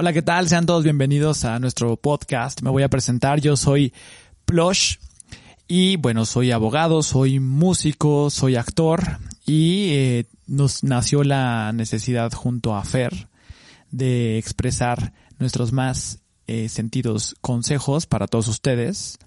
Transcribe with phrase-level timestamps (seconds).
[0.00, 0.48] Hola, ¿qué tal?
[0.48, 2.62] Sean todos bienvenidos a nuestro podcast.
[2.62, 3.40] Me voy a presentar.
[3.40, 3.92] Yo soy
[4.44, 4.98] Plush
[5.66, 12.76] y bueno, soy abogado, soy músico, soy actor y eh, nos nació la necesidad junto
[12.76, 13.26] a Fer
[13.90, 19.18] de expresar nuestros más eh, sentidos consejos para todos ustedes.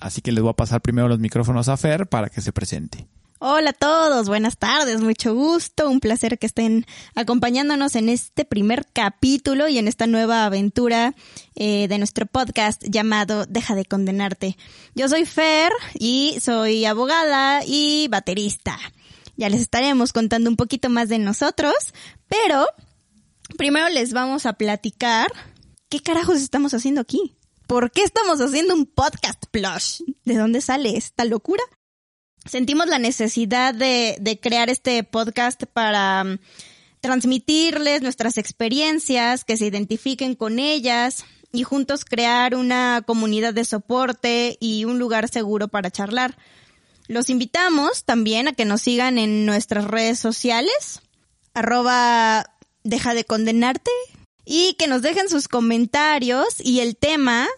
[0.00, 3.06] Así que les voy a pasar primero los micrófonos a Fer para que se presente.
[3.38, 8.86] Hola a todos, buenas tardes, mucho gusto, un placer que estén acompañándonos en este primer
[8.94, 11.14] capítulo y en esta nueva aventura
[11.54, 14.56] eh, de nuestro podcast llamado Deja de condenarte.
[14.94, 18.78] Yo soy Fer y soy abogada y baterista.
[19.36, 21.74] Ya les estaremos contando un poquito más de nosotros,
[22.28, 22.66] pero
[23.58, 25.30] primero les vamos a platicar
[25.90, 27.36] qué carajos estamos haciendo aquí.
[27.66, 30.00] ¿Por qué estamos haciendo un podcast plush?
[30.24, 31.62] ¿De dónde sale esta locura?
[32.46, 36.38] Sentimos la necesidad de, de crear este podcast para um,
[37.00, 44.56] transmitirles nuestras experiencias, que se identifiquen con ellas y juntos crear una comunidad de soporte
[44.60, 46.36] y un lugar seguro para charlar.
[47.08, 51.02] Los invitamos también a que nos sigan en nuestras redes sociales,
[51.54, 52.46] arroba
[52.82, 53.90] deja de condenarte,
[54.46, 57.48] y que nos dejen sus comentarios y el tema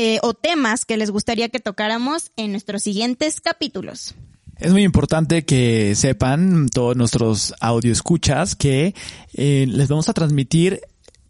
[0.00, 4.14] eh, o temas que les gustaría que tocáramos en nuestros siguientes capítulos.
[4.56, 8.94] Es muy importante que sepan todos nuestros audio escuchas que
[9.34, 10.82] eh, les vamos a transmitir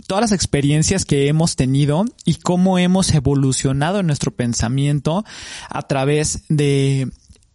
[0.06, 5.25] todas las experiencias que hemos tenido y cómo hemos evolucionado en nuestro pensamiento
[5.70, 7.08] a través de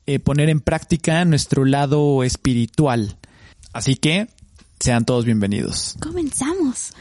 [0.08, 3.18] eh, poner en práctica nuestro lado espiritual.
[3.72, 4.30] Así que
[4.80, 5.96] sean todos bienvenidos.
[6.00, 6.92] Comenzamos.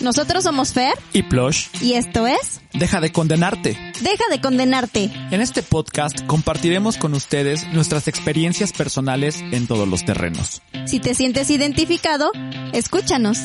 [0.00, 3.76] Nosotros somos Fer Y Plush, y esto es deja de condenarte.
[4.00, 5.10] Deja de condenarte.
[5.32, 10.62] En este podcast compartiremos con ustedes nuestras experiencias personales en todos los terrenos.
[10.86, 12.30] Si te sientes identificado,
[12.72, 13.38] escúchanos.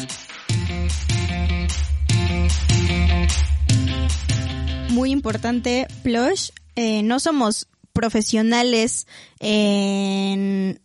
[4.90, 9.08] Muy importante, Plush, eh, no somos profesionales
[9.40, 10.80] en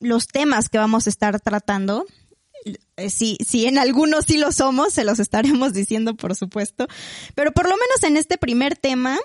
[0.00, 2.04] los temas que vamos a estar tratando.
[2.96, 6.86] Eh, Si, si en algunos sí lo somos, se los estaremos diciendo, por supuesto.
[7.34, 9.18] Pero por lo menos en este primer tema,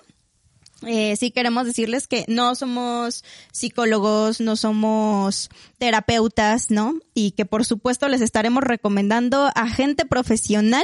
[0.85, 6.95] eh, sí queremos decirles que no somos psicólogos, no somos terapeutas, ¿no?
[7.13, 10.83] Y que por supuesto les estaremos recomendando a gente profesional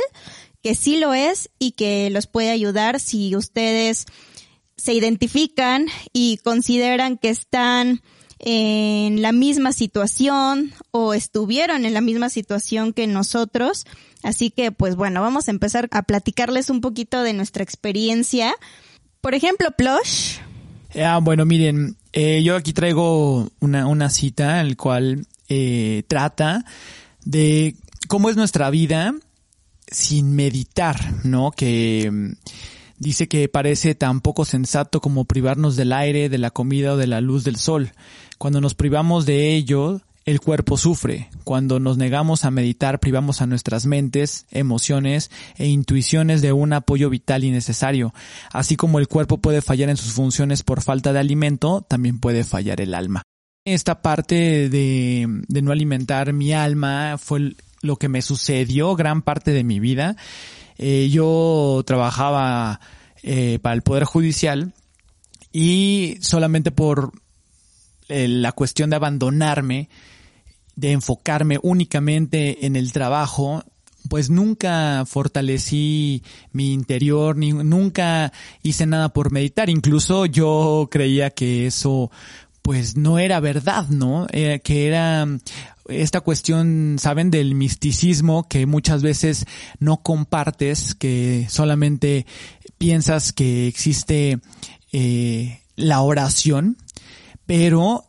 [0.61, 4.05] que sí lo es y que los puede ayudar si ustedes
[4.77, 8.01] se identifican y consideran que están
[8.39, 13.85] en la misma situación o estuvieron en la misma situación que nosotros.
[14.23, 18.53] Así que, pues bueno, vamos a empezar a platicarles un poquito de nuestra experiencia.
[19.21, 20.37] Por ejemplo, Plush.
[20.95, 26.65] Ah, bueno, miren, eh, yo aquí traigo una, una cita, el cual eh, trata
[27.25, 27.75] de
[28.07, 29.13] cómo es nuestra vida
[29.91, 31.51] sin meditar, ¿no?
[31.51, 32.33] Que
[32.99, 37.07] dice que parece tan poco sensato como privarnos del aire, de la comida o de
[37.07, 37.91] la luz del sol.
[38.37, 41.29] Cuando nos privamos de ello, el cuerpo sufre.
[41.43, 47.09] Cuando nos negamos a meditar, privamos a nuestras mentes, emociones e intuiciones de un apoyo
[47.09, 48.13] vital y necesario.
[48.51, 52.43] Así como el cuerpo puede fallar en sus funciones por falta de alimento, también puede
[52.43, 53.23] fallar el alma.
[53.65, 59.51] Esta parte de, de no alimentar mi alma fue lo que me sucedió gran parte
[59.51, 60.15] de mi vida.
[60.81, 62.79] Eh, yo trabajaba
[63.21, 64.73] eh, para el Poder Judicial
[65.51, 67.11] y solamente por
[68.07, 69.89] eh, la cuestión de abandonarme,
[70.77, 73.61] de enfocarme únicamente en el trabajo,
[74.07, 76.23] pues nunca fortalecí
[76.53, 78.31] mi interior, ni, nunca
[78.63, 79.69] hice nada por meditar.
[79.69, 82.09] Incluso yo creía que eso
[82.69, 84.27] pues no era verdad, ¿no?
[84.31, 85.27] Eh, que era
[85.87, 87.31] esta cuestión, ¿saben?
[87.31, 89.47] Del misticismo que muchas veces
[89.79, 92.27] no compartes, que solamente
[92.77, 94.37] piensas que existe
[94.91, 96.77] eh, la oración,
[97.47, 98.05] pero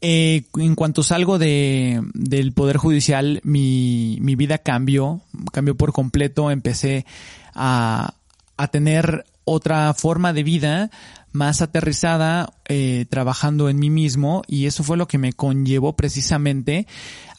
[0.00, 5.20] eh, en cuanto salgo de, del Poder Judicial, mi, mi vida cambió,
[5.52, 7.04] cambió por completo, empecé
[7.54, 8.14] a,
[8.56, 10.90] a tener otra forma de vida
[11.32, 16.86] más aterrizada, eh, trabajando en mí mismo y eso fue lo que me conllevó precisamente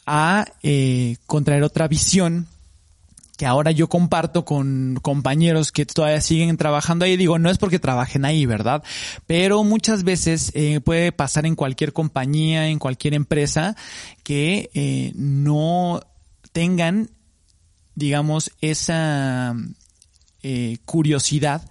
[0.06, 2.48] a eh, contraer otra visión
[3.36, 7.16] que ahora yo comparto con compañeros que todavía siguen trabajando ahí.
[7.16, 8.82] Digo, no es porque trabajen ahí, ¿verdad?
[9.26, 13.76] Pero muchas veces eh, puede pasar en cualquier compañía, en cualquier empresa,
[14.22, 16.00] que eh, no
[16.52, 17.10] tengan,
[17.94, 19.54] digamos, esa
[20.42, 21.68] eh, curiosidad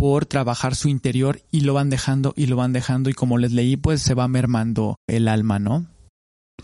[0.00, 3.52] por trabajar su interior y lo van dejando y lo van dejando y como les
[3.52, 5.88] leí, pues se va mermando el alma, ¿no?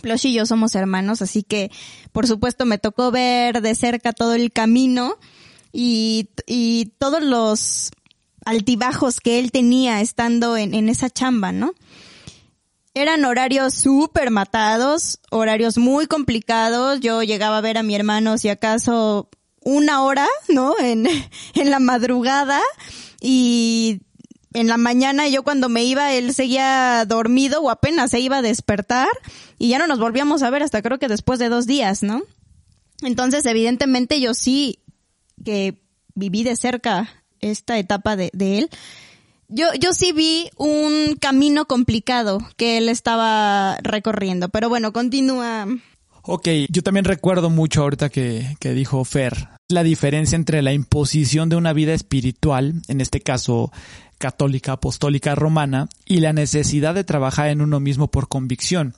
[0.01, 1.71] Plush y yo somos hermanos, así que
[2.13, 5.19] por supuesto me tocó ver de cerca todo el camino
[5.71, 7.91] y, y todos los
[8.47, 11.75] altibajos que él tenía estando en, en esa chamba, ¿no?
[12.95, 17.01] Eran horarios súper matados, horarios muy complicados.
[17.01, 19.29] Yo llegaba a ver a mi hermano si acaso
[19.61, 20.75] una hora, ¿no?
[20.79, 21.07] En,
[21.55, 22.63] en la madrugada
[23.27, 24.03] y
[24.55, 28.43] en la mañana yo cuando me iba él seguía dormido o apenas se iba a
[28.43, 29.09] despertar
[29.59, 32.23] y ya no nos volvíamos a ver hasta creo que después de dos días, ¿no?
[33.03, 34.79] Entonces evidentemente yo sí
[35.45, 35.83] que
[36.15, 38.71] viví de cerca esta etapa de, de él.
[39.49, 45.67] Yo, yo sí vi un camino complicado que él estaba recorriendo, pero bueno, continúa.
[46.23, 51.49] Ok, yo también recuerdo mucho ahorita que, que dijo Fer, la diferencia entre la imposición
[51.49, 53.73] de una vida espiritual, en este caso
[54.19, 58.95] católica, apostólica, romana, y la necesidad de trabajar en uno mismo por convicción.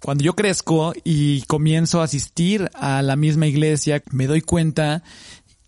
[0.00, 5.02] Cuando yo crezco y comienzo a asistir a la misma iglesia, me doy cuenta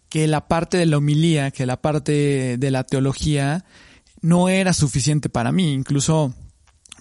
[0.08, 3.64] que la parte de la homilía, que la parte de la teología
[4.22, 5.72] no era suficiente para mí.
[5.72, 6.34] Incluso,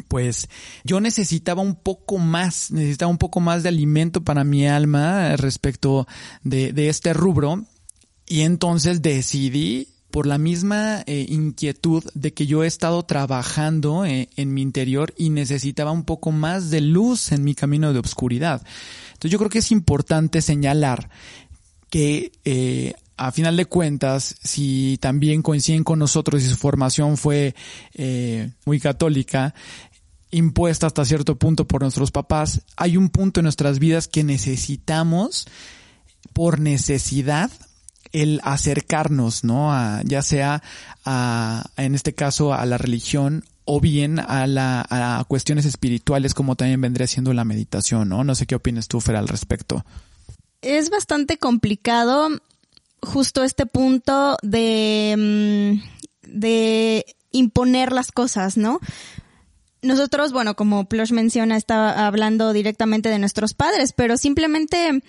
[0.07, 0.49] pues
[0.83, 6.07] yo necesitaba un poco más, necesitaba un poco más de alimento para mi alma respecto
[6.43, 7.65] de, este rubro.
[8.27, 14.29] Y entonces decidí por la misma eh, inquietud de que yo he estado trabajando eh,
[14.35, 18.61] en mi interior y necesitaba un poco más de luz en mi camino de obscuridad.
[19.09, 21.09] Entonces yo creo que es importante señalar
[21.89, 27.55] que eh, a final de cuentas, si también coinciden con nosotros y su formación fue
[28.65, 29.55] muy católica,
[30.31, 35.47] impuesta hasta cierto punto por nuestros papás, hay un punto en nuestras vidas que necesitamos
[36.33, 37.51] por necesidad
[38.11, 39.73] el acercarnos, ¿no?
[39.73, 40.63] A, ya sea
[41.05, 46.55] a, en este caso a la religión o bien a, la, a cuestiones espirituales como
[46.55, 48.23] también vendría siendo la meditación, ¿no?
[48.23, 49.83] No sé qué opinas tú, Fer, al respecto
[50.61, 52.29] es bastante complicado
[53.01, 58.79] justo este punto de, mm, de imponer las cosas, ¿no?
[59.81, 65.01] Nosotros, bueno, como Plush menciona, estaba hablando directamente de nuestros padres, pero simplemente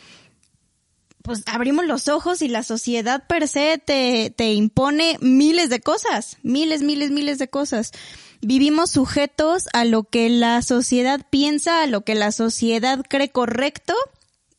[1.22, 6.38] pues abrimos los ojos y la sociedad per se te, te impone miles de cosas,
[6.42, 7.92] miles, miles, miles de cosas.
[8.40, 13.94] Vivimos sujetos a lo que la sociedad piensa, a lo que la sociedad cree correcto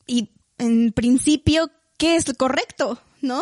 [0.06, 3.02] y en principio, ¿qué es correcto?
[3.22, 3.42] ¿No?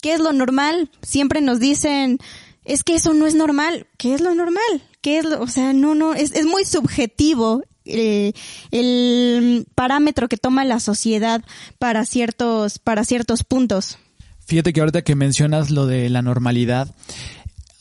[0.00, 0.90] ¿Qué es lo normal?
[1.02, 2.18] Siempre nos dicen,
[2.64, 3.86] es que eso no es normal.
[3.98, 4.82] ¿Qué es lo normal?
[5.02, 8.32] ¿Qué es lo, o sea, no, no, es, es muy subjetivo eh,
[8.70, 11.42] el parámetro que toma la sociedad
[11.78, 13.98] para ciertos, para ciertos puntos.
[14.46, 16.94] Fíjate que ahorita que mencionas lo de la normalidad,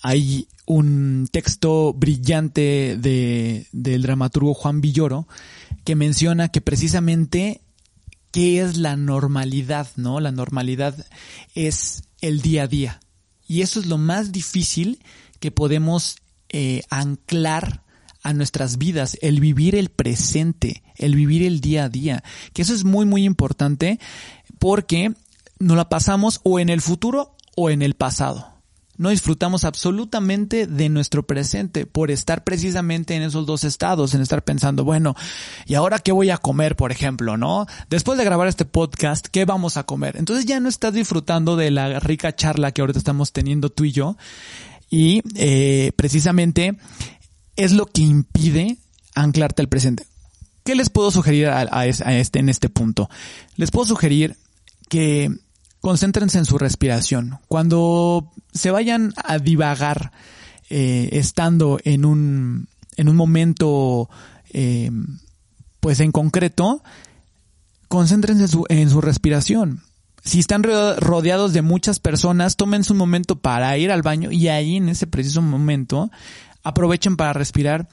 [0.02, 5.28] hay un texto brillante de, del dramaturgo Juan Villoro
[5.84, 7.62] que menciona que precisamente
[8.32, 10.20] qué es la normalidad, ¿no?
[10.20, 10.96] La normalidad
[11.54, 13.00] es el día a día.
[13.48, 15.00] Y eso es lo más difícil
[15.40, 16.18] que podemos
[16.52, 17.84] eh, anclar
[18.24, 22.24] a nuestras vidas, el vivir el presente, el vivir el día a día.
[22.54, 24.00] Que eso es muy, muy importante
[24.60, 25.14] porque
[25.60, 28.52] nos la pasamos o en el futuro o en el pasado
[29.02, 34.44] no disfrutamos absolutamente de nuestro presente por estar precisamente en esos dos estados, en estar
[34.44, 35.16] pensando, bueno,
[35.66, 37.66] ¿y ahora qué voy a comer, por ejemplo, no?
[37.90, 40.18] Después de grabar este podcast, ¿qué vamos a comer?
[40.18, 43.92] Entonces ya no estás disfrutando de la rica charla que ahorita estamos teniendo tú y
[43.92, 44.18] yo
[44.92, 46.78] y eh, precisamente
[47.56, 48.78] es lo que impide
[49.16, 50.06] anclarte al presente.
[50.64, 53.10] ¿Qué les puedo sugerir a, este, en este punto?
[53.56, 54.38] Les puedo sugerir
[54.90, 55.32] que
[55.80, 57.40] concéntrense en su respiración.
[57.48, 60.12] Cuando se vayan a divagar
[60.70, 62.68] eh, estando en un,
[62.98, 64.10] en un momento,
[64.54, 64.92] eh,
[65.80, 66.84] pues en concreto,
[67.88, 69.82] concéntrense en su, en su respiración.
[70.24, 74.78] Si están rodeados de muchas personas, tómense un momento para ir al baño y ahí
[74.78, 76.12] en ese preciso momento
[76.64, 77.88] aprovechen para respirar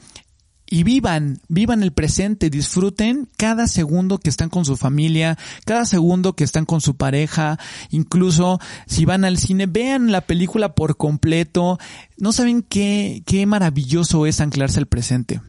[0.71, 6.35] y vivan, vivan el presente, disfruten cada segundo que están con su familia, cada segundo
[6.35, 7.59] que están con su pareja,
[7.91, 11.79] incluso si van al cine, vean la película por completo.
[12.19, 15.41] No saben qué, qué maravilloso es anclarse al presente.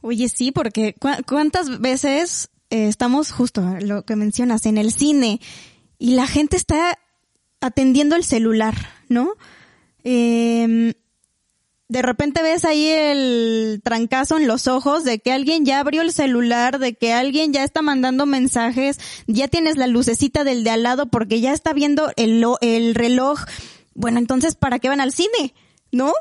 [0.00, 5.40] Oye, sí, porque cuántas veces eh, estamos justo lo que mencionas en el cine
[5.98, 6.98] y la gente está
[7.60, 8.74] atendiendo el celular,
[9.08, 9.32] ¿no?
[10.04, 10.94] Eh,
[11.88, 16.12] de repente ves ahí el trancazo en los ojos de que alguien ya abrió el
[16.12, 20.82] celular, de que alguien ya está mandando mensajes, ya tienes la lucecita del de al
[20.82, 23.40] lado porque ya está viendo el, el reloj.
[23.94, 25.54] Bueno, entonces, ¿para qué van al cine?
[25.92, 26.12] ¿No?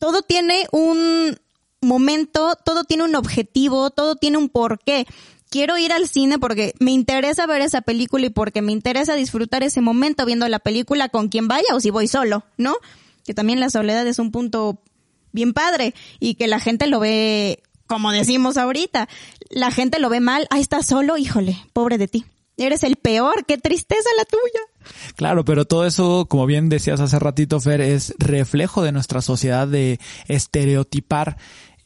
[0.00, 1.36] Todo tiene un,
[1.80, 5.06] momento, todo tiene un objetivo, todo tiene un porqué.
[5.50, 9.62] Quiero ir al cine porque me interesa ver esa película y porque me interesa disfrutar
[9.62, 12.76] ese momento viendo la película con quien vaya o si voy solo, ¿no?
[13.24, 14.82] Que también la soledad es un punto
[15.32, 19.08] bien padre y que la gente lo ve, como decimos ahorita,
[19.50, 22.24] la gente lo ve mal, ahí está solo, híjole, pobre de ti.
[22.58, 24.94] Eres el peor, qué tristeza la tuya.
[25.14, 29.68] Claro, pero todo eso, como bien decías hace ratito, Fer, es reflejo de nuestra sociedad
[29.68, 31.38] de estereotipar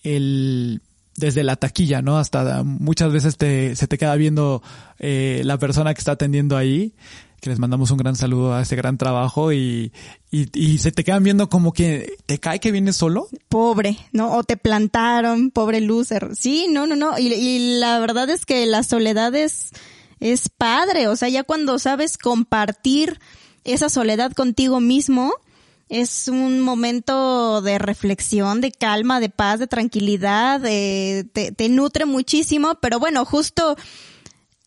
[0.02, 0.80] el
[1.16, 2.18] desde la taquilla, ¿no?
[2.18, 4.62] Hasta muchas veces te, se te queda viendo
[4.98, 6.94] eh, la persona que está atendiendo ahí,
[7.40, 9.92] que les mandamos un gran saludo a ese gran trabajo y,
[10.30, 13.28] y, se te quedan viendo como que te cae que vienes solo.
[13.48, 14.32] Pobre, ¿no?
[14.32, 16.30] O te plantaron, pobre loser.
[16.34, 17.18] Sí, no, no, no.
[17.18, 19.70] Y, y la verdad es que la soledad es
[20.22, 23.18] es padre, o sea, ya cuando sabes compartir
[23.64, 25.34] esa soledad contigo mismo,
[25.88, 32.98] es un momento de reflexión, de calma, de paz, de tranquilidad, te, nutre muchísimo, pero
[32.98, 33.76] bueno, justo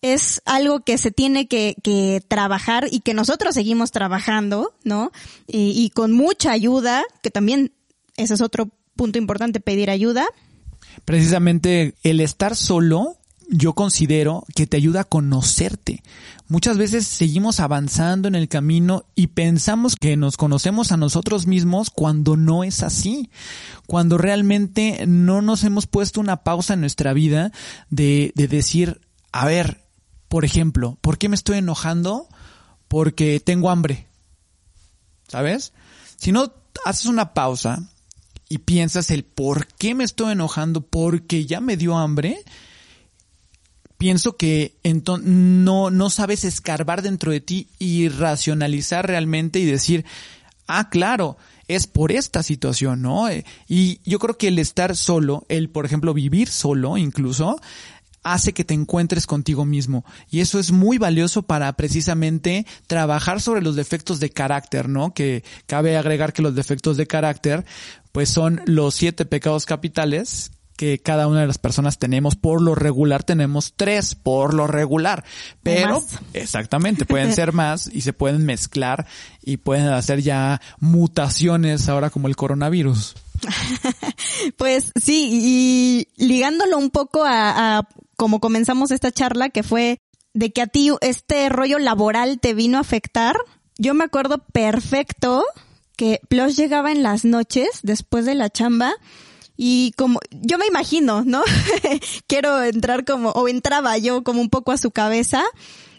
[0.02, 5.12] es algo que se tiene que, que trabajar y que nosotros seguimos trabajando, ¿no?
[5.48, 7.72] Y, y con mucha ayuda, que también
[8.18, 10.28] ese es otro punto importante, pedir ayuda.
[11.06, 13.18] Precisamente el estar solo
[13.50, 16.04] yo considero que te ayuda a conocerte.
[16.48, 21.90] Muchas veces seguimos avanzando en el camino y pensamos que nos conocemos a nosotros mismos
[21.90, 23.30] cuando no es así.
[23.88, 27.52] Cuando realmente no nos hemos puesto una pausa en nuestra vida
[27.90, 29.82] de, de decir, a ver,
[30.28, 32.28] por ejemplo, ¿por qué me estoy enojando?
[32.88, 34.08] Porque tengo hambre.
[35.28, 35.74] ¿Sabes?
[36.18, 36.54] Si no
[36.86, 37.90] haces una pausa
[38.50, 42.44] y piensas el por qué me estoy enojando porque ya me dio hambre,
[43.98, 44.76] pienso que
[45.24, 50.06] no, no sabes escarbar dentro de ti y racionalizar realmente y decir,
[50.68, 51.38] ah, claro,
[51.68, 53.30] es por esta situación, ¿no?
[53.30, 57.60] Eh, y yo creo que el estar solo, el, por ejemplo, vivir solo incluso,
[58.24, 60.04] hace que te encuentres contigo mismo.
[60.32, 65.14] Y eso es muy valioso para precisamente trabajar sobre los defectos de carácter, ¿no?
[65.14, 67.66] Que cabe agregar que los defectos de carácter,
[68.12, 72.36] pues son los siete pecados capitales que cada una de las personas tenemos.
[72.36, 75.24] Por lo regular tenemos tres por lo regular.
[75.64, 76.04] Pero
[76.34, 79.06] exactamente pueden ser más y se pueden mezclar
[79.42, 83.16] y pueden hacer ya mutaciones ahora como el coronavirus.
[84.58, 90.00] Pues sí y ligándolo un poco a, a como comenzamos esta charla que fue
[90.34, 93.36] de que a ti este rollo laboral te vino a afectar
[93.78, 95.44] yo me acuerdo perfecto
[95.98, 98.94] que Plus llegaba en las noches después de la chamba
[99.58, 101.44] y como, yo me imagino, ¿no?
[102.28, 105.44] Quiero entrar como, o entraba yo como un poco a su cabeza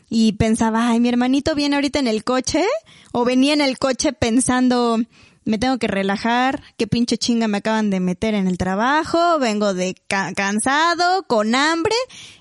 [0.08, 2.64] y pensaba, ay, mi hermanito viene ahorita en el coche,
[3.12, 4.98] o venía en el coche pensando,
[5.44, 9.74] me tengo que relajar, qué pinche chinga me acaban de meter en el trabajo, vengo
[9.74, 11.94] de cansado, con hambre,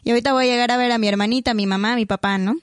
[0.03, 2.55] y ahorita voy a llegar a ver a mi hermanita, mi mamá, mi papá, ¿no?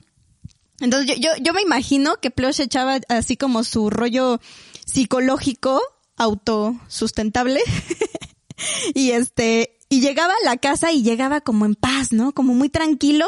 [0.80, 4.40] Entonces yo, yo, yo me imagino que Plush echaba así como su rollo
[4.84, 5.80] psicológico
[6.16, 7.60] autosustentable
[8.94, 12.32] y este, y llegaba a la casa y llegaba como en paz, ¿no?
[12.32, 13.26] Como muy tranquilo.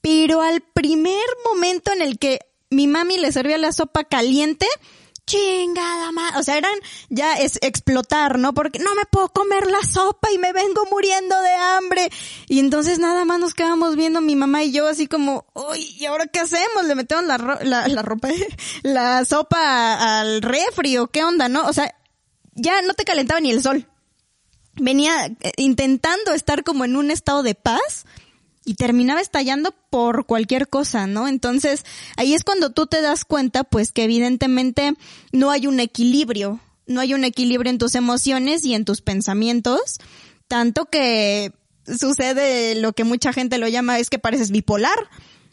[0.00, 2.40] Pero al primer momento en el que
[2.70, 4.66] mi mami le servía la sopa caliente,
[5.28, 6.74] chingada más, o sea, eran
[7.10, 8.54] ya es explotar, ¿no?
[8.54, 12.10] Porque no me puedo comer la sopa y me vengo muriendo de hambre.
[12.48, 16.06] Y entonces nada más nos quedamos viendo mi mamá y yo así como, uy, ¿y
[16.06, 16.84] ahora qué hacemos?
[16.86, 18.28] Le metemos la, la, la ropa,
[18.82, 21.66] la sopa al refri o qué onda, ¿no?
[21.66, 21.94] O sea,
[22.58, 23.86] ya no te calentaba ni el sol
[24.80, 28.06] venía eh, intentando estar como en un estado de paz
[28.64, 31.26] y terminaba estallando por cualquier cosa, ¿no?
[31.26, 31.84] Entonces,
[32.16, 34.94] ahí es cuando tú te das cuenta, pues, que evidentemente
[35.32, 39.98] no hay un equilibrio, no hay un equilibrio en tus emociones y en tus pensamientos,
[40.48, 41.52] tanto que
[41.86, 44.98] sucede lo que mucha gente lo llama es que pareces bipolar,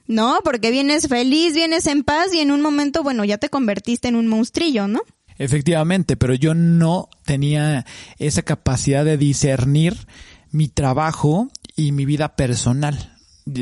[0.07, 0.39] ¿no?
[0.43, 4.17] Porque vienes feliz, vienes en paz y en un momento, bueno, ya te convertiste en
[4.17, 5.01] un monstrillo, ¿no?
[5.37, 7.85] Efectivamente, pero yo no tenía
[8.19, 10.07] esa capacidad de discernir
[10.51, 13.11] mi trabajo y mi vida personal.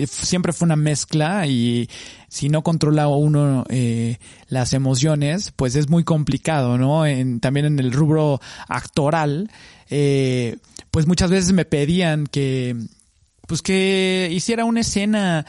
[0.07, 1.89] Siempre fue una mezcla y
[2.29, 7.05] si no controla uno eh, las emociones, pues es muy complicado, ¿no?
[7.05, 8.39] En, también en el rubro
[8.69, 9.51] actoral,
[9.89, 10.57] eh,
[10.91, 12.77] pues muchas veces me pedían que,
[13.47, 15.45] pues que hiciera una escena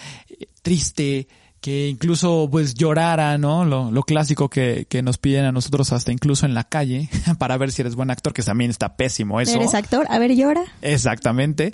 [0.62, 1.28] triste,
[1.64, 3.64] que incluso pues llorara, ¿no?
[3.64, 7.56] Lo, lo clásico que, que, nos piden a nosotros hasta incluso en la calle para
[7.56, 9.56] ver si eres buen actor, que también está pésimo eso.
[9.56, 10.06] ¿Eres actor?
[10.11, 10.62] A ver, llora.
[10.83, 11.73] Exactamente.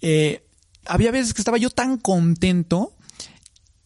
[0.00, 0.42] Eh,
[0.84, 2.92] había veces que estaba yo tan contento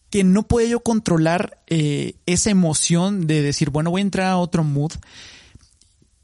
[0.09, 4.37] que no podía yo controlar eh, esa emoción de decir, bueno, voy a entrar a
[4.37, 4.93] otro mood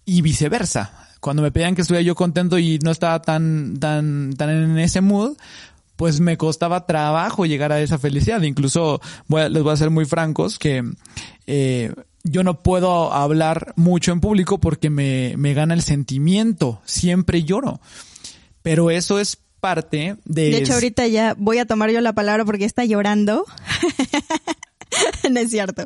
[0.04, 4.50] y viceversa cuando me pedían que estuviera yo contento y no estaba tan, tan, tan
[4.50, 5.38] en ese mood,
[6.02, 8.42] pues me costaba trabajo llegar a esa felicidad.
[8.42, 10.84] Incluso les voy a ser muy francos que
[11.46, 11.94] eh,
[12.24, 16.82] yo no puedo hablar mucho en público porque me, me gana el sentimiento.
[16.86, 17.82] Siempre lloro.
[18.64, 20.50] Pero eso es parte de...
[20.50, 23.46] De hecho, ahorita ya voy a tomar yo la palabra porque está llorando.
[25.30, 25.86] no es cierto.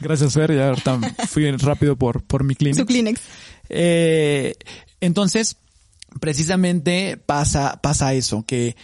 [0.00, 0.56] Gracias, Fer.
[0.56, 2.78] Ya ahorita fui rápido por, por mi Kleenex.
[2.78, 3.20] Su Kleenex.
[3.68, 4.56] Eh,
[5.00, 5.56] entonces,
[6.20, 8.76] precisamente pasa, pasa eso, que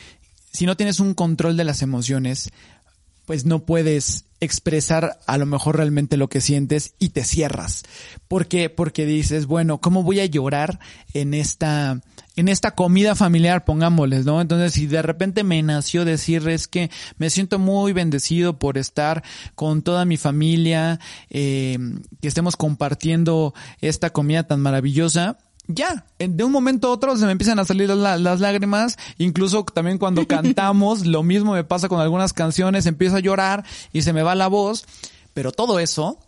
[0.52, 2.50] si no tienes un control de las emociones,
[3.26, 7.82] pues no puedes expresar a lo mejor realmente lo que sientes y te cierras.
[8.28, 8.68] ¿Por qué?
[8.68, 10.78] Porque dices, bueno, ¿cómo voy a llorar
[11.14, 12.00] en esta,
[12.36, 14.40] en esta comida familiar, pongámosles, ¿no?
[14.40, 19.22] Entonces, si de repente me nació decir es que me siento muy bendecido por estar
[19.54, 21.00] con toda mi familia,
[21.30, 21.78] eh,
[22.20, 27.32] que estemos compartiendo esta comida tan maravillosa, ya, de un momento a otro se me
[27.32, 32.32] empiezan a salir las lágrimas, incluso también cuando cantamos, lo mismo me pasa con algunas
[32.32, 34.86] canciones, empiezo a llorar y se me va la voz,
[35.32, 36.18] pero todo eso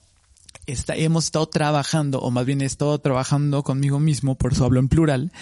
[0.67, 4.81] está, hemos estado trabajando, o más bien he estado trabajando conmigo mismo, por eso hablo
[4.81, 5.33] en plural,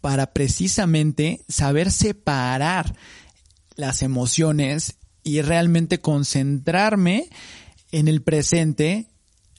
[0.00, 2.94] para precisamente saber separar
[3.76, 7.28] las emociones y realmente concentrarme
[7.92, 9.08] en el presente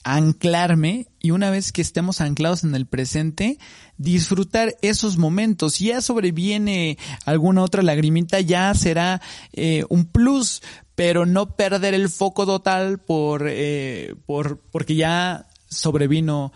[0.02, 3.58] anclarme y una vez que estemos anclados en el presente,
[3.98, 5.74] disfrutar esos momentos.
[5.74, 9.20] Si ya sobreviene alguna otra lagrimita, ya será
[9.52, 10.62] eh, un plus,
[10.94, 16.52] pero no perder el foco total por, eh, por porque ya sobrevino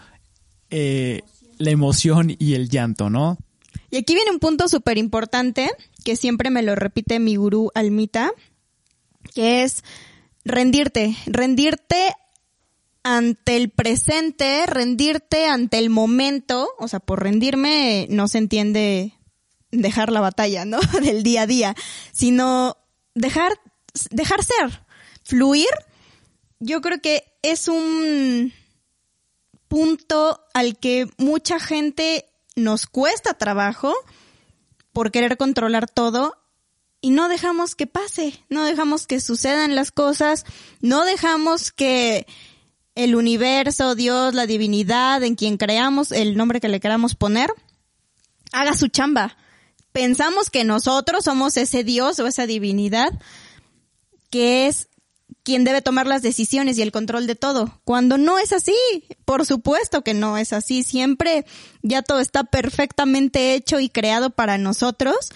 [0.71, 1.23] eh,
[1.59, 3.39] la emoción y el llanto, ¿no?
[3.91, 5.71] Y aquí viene un punto súper importante
[6.05, 8.33] que siempre me lo repite mi gurú Almita,
[9.35, 9.85] que es
[10.45, 12.13] rendirte, rendirte
[13.05, 19.13] ante el presente, rendirte ante el momento, o sea, por rendirme no se entiende
[19.71, 20.81] dejar la batalla, ¿no?
[21.03, 21.77] Del día a día,
[22.13, 22.77] sino
[23.15, 23.53] dejar,
[24.11, 24.85] dejar ser,
[25.23, 25.69] fluir.
[26.59, 28.53] Yo creo que es un
[29.69, 32.25] punto al que mucha gente
[32.57, 33.95] nos cuesta trabajo
[34.93, 36.39] por querer controlar todo
[37.03, 40.47] y no dejamos que pase, no dejamos que sucedan las cosas,
[40.81, 42.27] no dejamos que
[42.95, 47.53] el universo, Dios, la divinidad, en quien creamos, el nombre que le queramos poner,
[48.53, 49.37] haga su chamba.
[49.93, 53.13] Pensamos que nosotros somos ese Dios o esa divinidad
[54.31, 54.89] que es
[55.45, 58.75] quien debe tomar las decisiones y el control de todo, cuando no es así.
[59.25, 60.83] Por supuesto que no es así.
[60.83, 61.45] Siempre
[61.83, 65.31] ya todo está perfectamente hecho y creado para nosotros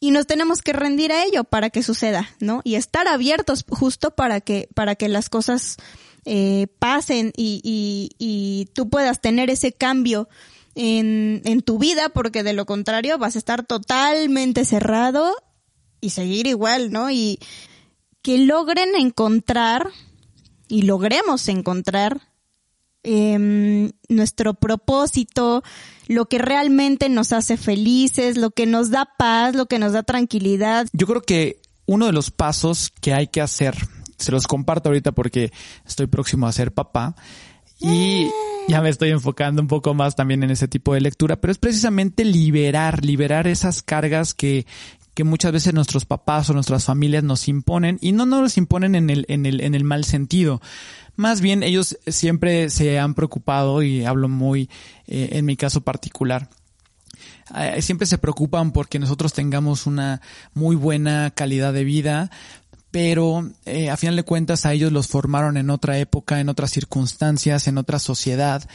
[0.00, 2.60] y nos tenemos que rendir a ello para que suceda, ¿no?
[2.64, 5.76] Y estar abiertos justo para que, para que las cosas
[6.30, 7.62] eh, pasen y,
[8.18, 10.28] y, tú puedas tener ese cambio
[10.74, 15.34] en, en tu vida, porque de lo contrario vas a estar totalmente cerrado
[16.02, 17.10] y seguir igual, ¿no?
[17.10, 17.38] Y
[18.20, 19.88] que logren encontrar
[20.68, 22.20] y logremos encontrar
[23.04, 25.62] eh, nuestro propósito,
[26.08, 30.02] lo que realmente nos hace felices, lo que nos da paz, lo que nos da
[30.02, 30.88] tranquilidad.
[30.92, 33.76] Yo creo que uno de los pasos que hay que hacer
[34.18, 35.52] se los comparto ahorita porque
[35.86, 37.14] estoy próximo a ser papá
[37.80, 38.28] y
[38.68, 41.58] ya me estoy enfocando un poco más también en ese tipo de lectura, pero es
[41.58, 44.66] precisamente liberar, liberar esas cargas que,
[45.14, 49.10] que muchas veces nuestros papás o nuestras familias nos imponen y no nos imponen en
[49.10, 50.60] el, en el, en el mal sentido.
[51.14, 54.68] Más bien ellos siempre se han preocupado y hablo muy
[55.06, 56.48] eh, en mi caso particular
[57.56, 60.20] eh, siempre se preocupan porque nosotros tengamos una
[60.54, 62.30] muy buena calidad de vida,
[62.90, 66.70] pero eh, a final de cuentas a ellos los formaron en otra época, en otras
[66.70, 68.68] circunstancias, en otra sociedad.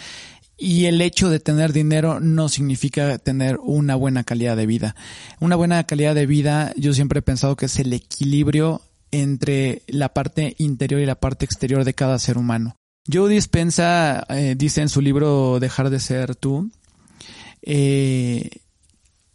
[0.57, 4.95] Y el hecho de tener dinero no significa tener una buena calidad de vida.
[5.39, 10.09] Una buena calidad de vida, yo siempre he pensado que es el equilibrio entre la
[10.09, 12.75] parte interior y la parte exterior de cada ser humano.
[13.11, 16.71] Joe Dispensa eh, dice en su libro Dejar de ser tú,
[17.61, 18.49] eh,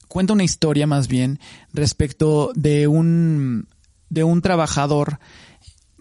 [0.06, 1.38] cuenta una historia más bien
[1.72, 3.68] respecto de un
[4.10, 5.18] de un trabajador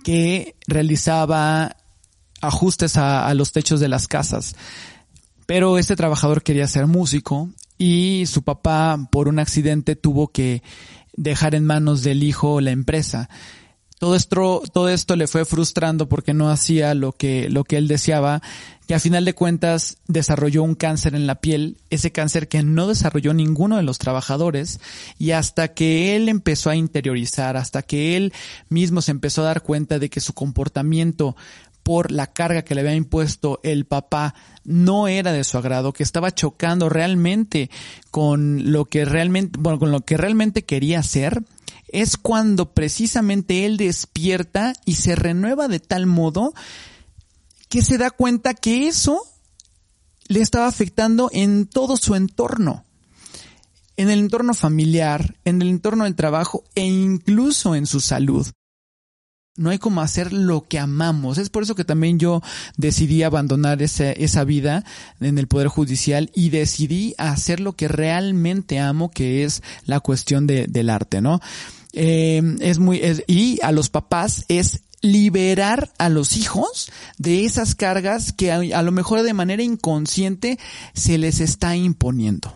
[0.04, 1.76] que realizaba
[2.42, 4.56] ajustes a, los techos de las casas.
[5.46, 10.62] Pero este trabajador quería ser músico y su papá por un accidente tuvo que
[11.14, 13.30] dejar en manos del hijo la empresa.
[14.00, 17.88] Todo esto, todo esto le fue frustrando porque no hacía lo que, lo que él
[17.88, 18.44] deseaba,
[18.88, 22.88] que a final de cuentas desarrolló un cáncer en la piel, ese cáncer que no
[22.88, 24.80] desarrolló ninguno de los trabajadores,
[25.18, 28.34] y hasta que él empezó a interiorizar, hasta que él
[28.70, 31.36] mismo se empezó a dar cuenta de que su comportamiento
[31.88, 36.04] por la carga que le había impuesto el papá no era de su agrado, que
[36.04, 37.70] estaba chocando realmente
[38.12, 41.46] con lo que realmente, bueno, con lo que realmente quería hacer,
[41.88, 46.54] es cuando precisamente él despierta y se renueva de tal modo
[47.70, 49.22] que se da cuenta que eso
[50.28, 52.84] le estaba afectando en todo su entorno,
[53.96, 58.46] en el entorno familiar, en el entorno del trabajo e incluso en su salud.
[59.58, 61.38] No hay como hacer lo que amamos.
[61.38, 62.42] Es por eso que también yo
[62.78, 64.86] decidí abandonar esa, esa vida
[65.20, 70.48] en el Poder Judicial y decidí hacer lo que realmente amo, que es la cuestión
[70.48, 71.42] de, del arte, ¿no?
[71.94, 78.34] Eh, es muy, y a los papás es liberar a los hijos de esas cargas
[78.34, 80.60] que a lo mejor de manera inconsciente
[80.94, 82.56] se les está imponiendo.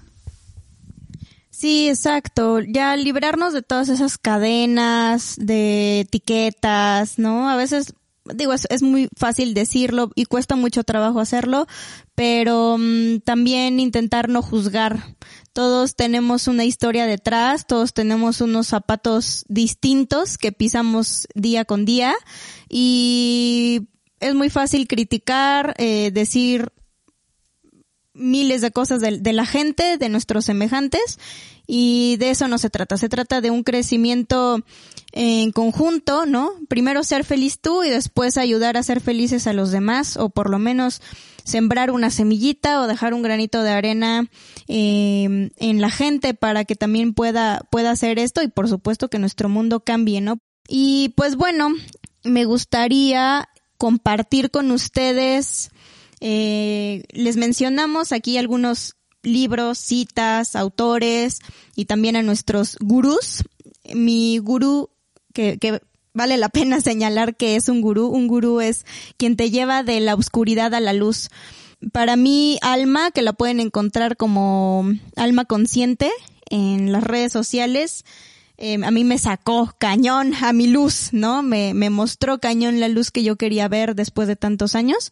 [1.61, 2.59] Sí, exacto.
[2.61, 7.47] Ya librarnos de todas esas cadenas, de etiquetas, ¿no?
[7.51, 7.93] A veces,
[8.25, 11.67] digo, es, muy fácil decirlo y cuesta mucho trabajo hacerlo,
[12.15, 15.15] pero um, también intentar no juzgar.
[15.53, 22.15] Todos tenemos una historia detrás, todos tenemos unos zapatos distintos que pisamos día con día
[22.69, 23.87] y
[24.19, 26.71] es muy fácil criticar, eh, decir
[28.13, 31.19] miles de cosas de, la gente, de nuestros semejantes,
[31.73, 32.97] y de eso no se trata.
[32.97, 34.59] Se trata de un crecimiento
[35.13, 36.51] en conjunto, ¿no?
[36.67, 40.49] Primero ser feliz tú y después ayudar a ser felices a los demás, o por
[40.49, 41.01] lo menos
[41.45, 44.29] sembrar una semillita o dejar un granito de arena
[44.67, 49.17] eh, en la gente para que también pueda, pueda hacer esto y por supuesto que
[49.17, 50.39] nuestro mundo cambie, ¿no?
[50.67, 51.69] Y pues bueno,
[52.25, 55.71] me gustaría compartir con ustedes
[56.19, 61.39] eh, les mencionamos aquí algunos libros, citas, autores
[61.75, 63.43] y también a nuestros gurús.
[63.93, 64.89] Mi gurú,
[65.33, 65.81] que, que
[66.13, 68.85] vale la pena señalar que es un gurú, un gurú es
[69.17, 71.29] quien te lleva de la oscuridad a la luz.
[71.91, 76.11] Para mí, Alma, que la pueden encontrar como Alma Consciente
[76.49, 78.05] en las redes sociales,
[78.57, 81.41] eh, a mí me sacó cañón a mi luz, ¿no?
[81.41, 85.11] Me, me mostró cañón la luz que yo quería ver después de tantos años.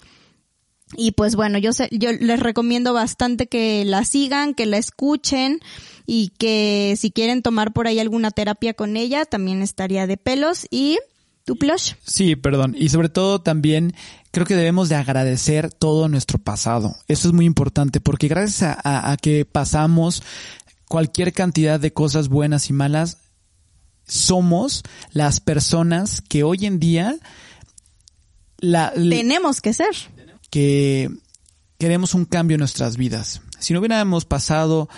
[0.95, 5.60] Y pues bueno, yo, sé, yo les recomiendo bastante que la sigan, que la escuchen
[6.06, 10.65] y que si quieren tomar por ahí alguna terapia con ella, también estaría de pelos
[10.71, 10.97] y
[11.45, 11.93] tu plush.
[12.04, 12.75] Sí, perdón.
[12.78, 13.93] Y sobre todo también
[14.32, 16.95] creo que debemos de agradecer todo nuestro pasado.
[17.08, 20.23] Eso es muy importante porque gracias a, a, a que pasamos
[20.88, 23.19] cualquier cantidad de cosas buenas y malas,
[24.08, 27.15] somos las personas que hoy en día
[28.58, 29.95] la, tenemos que ser
[30.49, 31.09] que
[31.77, 33.41] queremos un cambio en nuestras vidas.
[33.59, 34.89] Si no hubiéramos pasado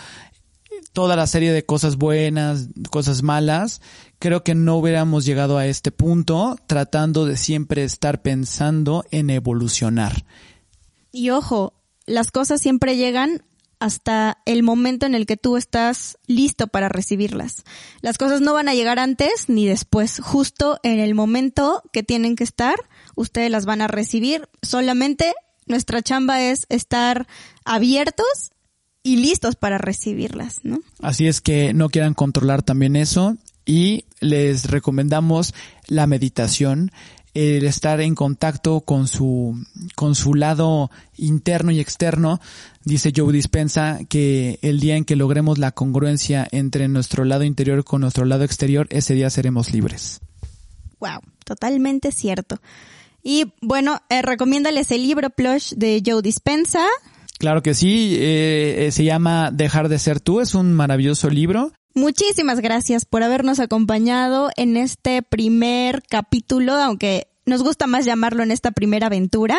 [0.93, 3.81] toda la serie de cosas buenas, cosas malas,
[4.19, 10.25] creo que no hubiéramos llegado a este punto tratando de siempre estar pensando en evolucionar.
[11.11, 11.73] Y ojo,
[12.05, 13.43] las cosas siempre llegan
[13.79, 17.63] hasta el momento en el que tú estás listo para recibirlas.
[18.01, 22.35] Las cosas no van a llegar antes ni después, justo en el momento que tienen
[22.35, 22.75] que estar
[23.21, 24.49] ustedes las van a recibir.
[24.61, 25.33] Solamente
[25.65, 27.27] nuestra chamba es estar
[27.63, 28.51] abiertos
[29.03, 30.79] y listos para recibirlas, ¿no?
[31.01, 35.53] Así es que no quieran controlar también eso y les recomendamos
[35.87, 36.91] la meditación,
[37.33, 42.39] el estar en contacto con su, con su lado interno y externo.
[42.83, 47.83] Dice Joe Dispensa que el día en que logremos la congruencia entre nuestro lado interior
[47.83, 50.19] con nuestro lado exterior, ese día seremos libres.
[50.99, 52.61] Wow, totalmente cierto.
[53.23, 56.85] Y bueno, eh, recomiéndales el libro Plush de Joe Dispensa.
[57.37, 61.71] Claro que sí, eh, eh, se llama Dejar de ser tú, es un maravilloso libro.
[61.93, 68.51] Muchísimas gracias por habernos acompañado en este primer capítulo, aunque nos gusta más llamarlo en
[68.51, 69.57] esta primera aventura.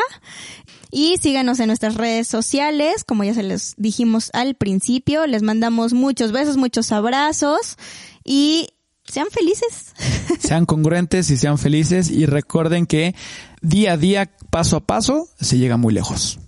[0.90, 5.26] Y síganos en nuestras redes sociales, como ya se les dijimos al principio.
[5.26, 7.76] Les mandamos muchos besos, muchos abrazos
[8.24, 8.68] y
[9.04, 9.94] sean felices.
[10.38, 13.14] Sean congruentes y sean felices y recuerden que
[13.62, 16.38] día a día, paso a paso, se llega muy lejos.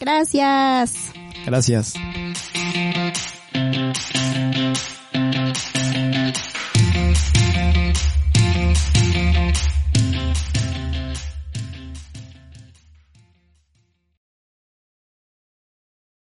[0.00, 1.12] Gracias.
[1.44, 1.94] Gracias.